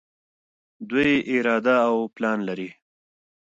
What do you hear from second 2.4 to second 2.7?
لري.